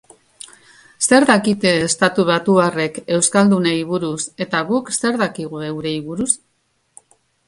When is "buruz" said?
3.89-4.17, 6.09-6.29